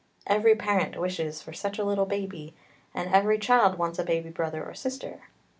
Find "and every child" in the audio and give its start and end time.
2.91-3.77